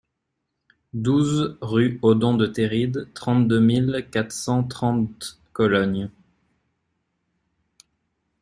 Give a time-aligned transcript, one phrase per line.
[0.95, 6.09] douze rue Odon de Terride, trente-deux mille quatre cent trente Cologne